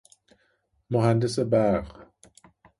[0.91, 2.07] مهندس برق